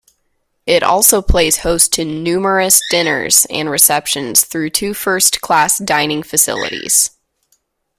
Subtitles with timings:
[0.65, 7.11] It also plays host to numerous dinners and receptions through two first-class dining facilities.